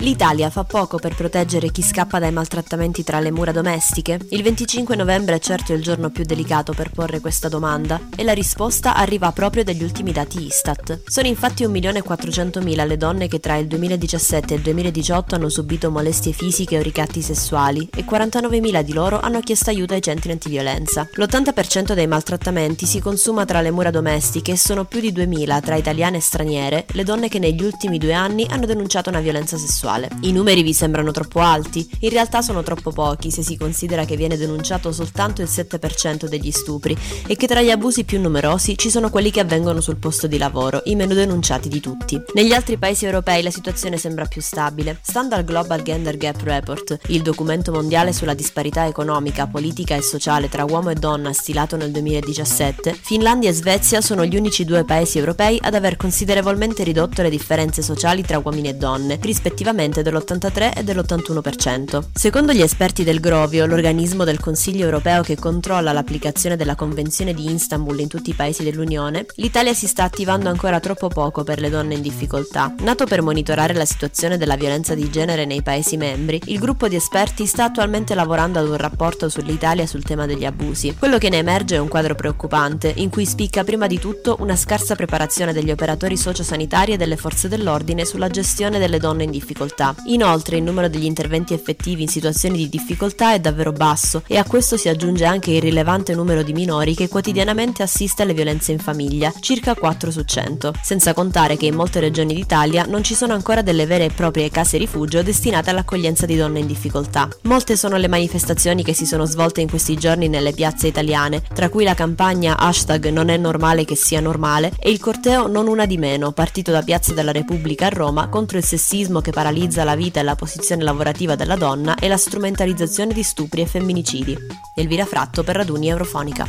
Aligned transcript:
L'Italia 0.00 0.48
fa 0.48 0.62
poco 0.62 0.96
per 0.98 1.16
proteggere 1.16 1.72
chi 1.72 1.82
scappa 1.82 2.20
dai 2.20 2.30
maltrattamenti 2.30 3.02
tra 3.02 3.18
le 3.18 3.32
mura 3.32 3.50
domestiche? 3.50 4.20
Il 4.30 4.44
25 4.44 4.94
novembre 4.94 5.34
è 5.34 5.38
certo 5.40 5.72
il 5.72 5.82
giorno 5.82 6.10
più 6.10 6.22
delicato 6.22 6.72
per 6.72 6.92
porre 6.92 7.18
questa 7.18 7.48
domanda 7.48 8.00
e 8.14 8.22
la 8.22 8.32
risposta 8.32 8.94
arriva 8.94 9.32
proprio 9.32 9.64
dagli 9.64 9.82
ultimi 9.82 10.12
dati 10.12 10.46
Istat. 10.46 11.02
Sono 11.04 11.26
infatti 11.26 11.64
1.400.000 11.66 12.86
le 12.86 12.96
donne 12.96 13.26
che 13.26 13.40
tra 13.40 13.56
il 13.56 13.66
2017 13.66 14.54
e 14.54 14.56
il 14.58 14.62
2018 14.62 15.34
hanno 15.34 15.48
subito 15.48 15.90
molestie 15.90 16.30
fisiche 16.30 16.78
o 16.78 16.82
ricatti 16.82 17.20
sessuali 17.20 17.88
e 17.92 18.04
49.000 18.04 18.82
di 18.82 18.92
loro 18.92 19.18
hanno 19.18 19.40
chiesto 19.40 19.70
aiuto 19.70 19.94
ai 19.94 20.02
centri 20.02 20.30
antiviolenza. 20.30 21.08
L'80% 21.12 21.94
dei 21.94 22.06
maltrattamenti 22.06 22.86
si 22.86 23.00
consuma 23.00 23.44
tra 23.44 23.60
le 23.60 23.72
mura 23.72 23.90
domestiche 23.90 24.52
e 24.52 24.56
sono 24.56 24.84
più 24.84 25.00
di 25.00 25.12
2.000 25.12 25.60
tra 25.60 25.74
italiane 25.74 26.18
e 26.18 26.20
straniere 26.20 26.86
le 26.92 27.02
donne 27.02 27.28
che 27.28 27.40
negli 27.40 27.64
ultimi 27.64 27.98
due 27.98 28.12
anni 28.12 28.46
hanno 28.48 28.64
denunciato 28.64 29.10
una 29.10 29.18
violenza 29.18 29.56
sessuale 29.58 29.86
sessuale. 29.88 30.08
I 30.20 30.32
numeri 30.32 30.62
vi 30.62 30.74
sembrano 30.74 31.10
troppo 31.10 31.40
alti? 31.40 31.88
In 32.00 32.10
realtà 32.10 32.42
sono 32.42 32.62
troppo 32.62 32.90
pochi 32.90 33.30
se 33.30 33.42
si 33.42 33.56
considera 33.56 34.04
che 34.04 34.16
viene 34.16 34.36
denunciato 34.36 34.92
soltanto 34.92 35.40
il 35.40 35.48
7% 35.50 36.26
degli 36.26 36.50
stupri 36.50 36.96
e 37.26 37.36
che 37.36 37.46
tra 37.46 37.62
gli 37.62 37.70
abusi 37.70 38.04
più 38.04 38.20
numerosi 38.20 38.76
ci 38.76 38.90
sono 38.90 39.08
quelli 39.10 39.30
che 39.30 39.40
avvengono 39.40 39.80
sul 39.80 39.96
posto 39.96 40.26
di 40.26 40.36
lavoro, 40.36 40.82
i 40.84 40.94
meno 40.94 41.14
denunciati 41.14 41.68
di 41.68 41.80
tutti. 41.80 42.20
Negli 42.34 42.52
altri 42.52 42.76
paesi 42.76 43.06
europei 43.06 43.42
la 43.42 43.50
situazione 43.50 43.96
sembra 43.96 44.26
più 44.26 44.42
stabile. 44.42 44.98
Stando 45.00 45.34
al 45.34 45.44
Global 45.44 45.82
Gender 45.82 46.16
Gap 46.16 46.42
Report, 46.42 46.98
il 47.08 47.22
documento 47.22 47.72
mondiale 47.72 48.12
sulla 48.12 48.34
disparità 48.34 48.86
economica, 48.86 49.46
politica 49.46 49.94
e 49.94 50.02
sociale 50.02 50.48
tra 50.48 50.64
uomo 50.64 50.90
e 50.90 50.94
donna 50.94 51.32
stilato 51.32 51.76
nel 51.76 51.90
2017, 51.90 52.96
Finlandia 53.00 53.50
e 53.50 53.52
Svezia 53.52 54.00
sono 54.00 54.24
gli 54.24 54.36
unici 54.36 54.64
due 54.64 54.84
paesi 54.84 55.18
europei 55.18 55.58
ad 55.60 55.74
aver 55.74 55.96
considerevolmente 55.96 56.82
ridotto 56.82 57.22
le 57.22 57.30
differenze 57.30 57.82
sociali 57.82 58.22
tra 58.22 58.40
uomini 58.42 58.68
e 58.68 58.74
donne, 58.74 59.18
rispettivamente 59.20 59.77
rispettivamente 59.78 60.02
dell'83 60.02 60.78
e 60.78 60.82
dell'81%. 60.82 62.04
Secondo 62.12 62.52
gli 62.52 62.60
esperti 62.60 63.04
del 63.04 63.20
Grovio, 63.20 63.66
l'organismo 63.66 64.24
del 64.24 64.40
Consiglio 64.40 64.84
europeo 64.84 65.22
che 65.22 65.36
controlla 65.36 65.92
l'applicazione 65.92 66.56
della 66.56 66.74
Convenzione 66.74 67.32
di 67.32 67.52
Istanbul 67.52 68.00
in 68.00 68.08
tutti 68.08 68.30
i 68.30 68.34
paesi 68.34 68.64
dell'Unione, 68.64 69.26
l'Italia 69.36 69.74
si 69.74 69.86
sta 69.86 70.04
attivando 70.04 70.48
ancora 70.48 70.80
troppo 70.80 71.08
poco 71.08 71.44
per 71.44 71.60
le 71.60 71.70
donne 71.70 71.94
in 71.94 72.02
difficoltà. 72.02 72.74
Nato 72.80 73.06
per 73.06 73.22
monitorare 73.22 73.74
la 73.74 73.84
situazione 73.84 74.36
della 74.36 74.56
violenza 74.56 74.94
di 74.94 75.08
genere 75.10 75.44
nei 75.44 75.62
Paesi 75.62 75.96
membri, 75.96 76.40
il 76.46 76.58
gruppo 76.58 76.88
di 76.88 76.96
esperti 76.96 77.46
sta 77.46 77.64
attualmente 77.64 78.14
lavorando 78.14 78.58
ad 78.58 78.68
un 78.68 78.76
rapporto 78.76 79.28
sull'Italia 79.28 79.86
sul 79.86 80.02
tema 80.02 80.26
degli 80.26 80.44
abusi. 80.44 80.96
Quello 80.98 81.18
che 81.18 81.28
ne 81.28 81.38
emerge 81.38 81.76
è 81.76 81.78
un 81.78 81.88
quadro 81.88 82.14
preoccupante, 82.14 82.92
in 82.96 83.10
cui 83.10 83.26
spicca 83.26 83.64
prima 83.64 83.86
di 83.86 83.98
tutto 83.98 84.36
una 84.40 84.56
scarsa 84.56 84.94
preparazione 84.94 85.52
degli 85.52 85.70
operatori 85.70 86.16
sociosanitari 86.16 86.92
e 86.92 86.96
delle 86.96 87.16
forze 87.16 87.48
dell'ordine 87.48 88.04
sulla 88.04 88.28
gestione 88.28 88.78
delle 88.78 88.98
donne 88.98 89.24
in 89.24 89.30
difficoltà 89.30 89.67
difficoltà. 89.68 89.94
Inoltre 90.06 90.56
il 90.56 90.62
numero 90.62 90.88
degli 90.88 91.04
interventi 91.04 91.52
effettivi 91.52 92.02
in 92.02 92.08
situazioni 92.08 92.56
di 92.56 92.68
difficoltà 92.68 93.34
è 93.34 93.40
davvero 93.40 93.72
basso 93.72 94.22
e 94.26 94.38
a 94.38 94.44
questo 94.44 94.76
si 94.76 94.88
aggiunge 94.88 95.26
anche 95.26 95.50
il 95.50 95.60
rilevante 95.60 96.14
numero 96.14 96.42
di 96.42 96.52
minori 96.52 96.94
che 96.94 97.08
quotidianamente 97.08 97.82
assiste 97.82 98.22
alle 98.22 98.34
violenze 98.34 98.72
in 98.72 98.78
famiglia, 98.78 99.32
circa 99.40 99.74
4 99.74 100.10
su 100.10 100.24
100, 100.24 100.72
senza 100.82 101.12
contare 101.12 101.56
che 101.56 101.66
in 101.66 101.74
molte 101.74 102.00
regioni 102.00 102.34
d'Italia 102.34 102.86
non 102.86 103.02
ci 103.02 103.14
sono 103.14 103.34
ancora 103.34 103.62
delle 103.62 103.86
vere 103.86 104.06
e 104.06 104.10
proprie 104.10 104.50
case 104.50 104.78
rifugio 104.78 105.22
destinate 105.22 105.70
all'accoglienza 105.70 106.26
di 106.26 106.36
donne 106.36 106.60
in 106.60 106.66
difficoltà. 106.66 107.28
Molte 107.42 107.76
sono 107.76 107.96
le 107.96 108.08
manifestazioni 108.08 108.82
che 108.82 108.94
si 108.94 109.06
sono 109.06 109.26
svolte 109.26 109.60
in 109.60 109.68
questi 109.68 109.96
giorni 109.96 110.28
nelle 110.28 110.52
piazze 110.52 110.86
italiane, 110.86 111.42
tra 111.54 111.68
cui 111.68 111.84
la 111.84 111.94
campagna 111.94 112.56
hashtag 112.58 113.08
non 113.08 113.28
è 113.28 113.36
normale 113.36 113.84
che 113.84 113.96
sia 113.96 114.20
normale 114.20 114.72
e 114.78 114.90
il 114.90 115.00
corteo 115.00 115.46
non 115.46 115.66
una 115.66 115.86
di 115.86 115.98
meno, 115.98 116.32
partito 116.32 116.70
da 116.70 116.82
Piazza 116.82 117.12
della 117.12 117.32
Repubblica 117.32 117.86
a 117.86 117.90
Roma 117.90 118.28
contro 118.28 118.58
il 118.58 118.64
sessismo 118.64 119.20
che 119.20 119.30
paralizza 119.30 119.56
penalizza 119.58 119.82
la 119.82 119.96
vita 119.96 120.20
e 120.20 120.22
la 120.22 120.36
posizione 120.36 120.84
lavorativa 120.84 121.34
della 121.34 121.56
donna 121.56 121.96
e 121.96 122.06
la 122.06 122.16
strumentalizzazione 122.16 123.12
di 123.12 123.24
stupri 123.24 123.62
e 123.62 123.66
femminicidi. 123.66 124.36
Elvira 124.76 125.04
Fratto 125.04 125.42
per 125.42 125.56
Raduni 125.56 125.88
Eurofonica. 125.88 126.46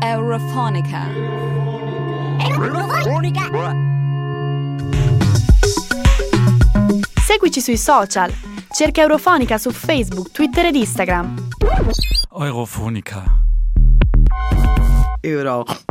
Eurofonica. 0.00 1.06
Eurofonica. 2.38 3.50
Seguici 7.20 7.60
sui 7.60 7.76
social. 7.76 8.32
Cerca 8.70 9.02
Eurofonica 9.02 9.58
su 9.58 9.70
Facebook, 9.72 10.30
Twitter 10.30 10.64
ed 10.66 10.74
Instagram. 10.74 11.48
Eurofonica. 12.32 13.42
Eurofonica. 15.20 15.84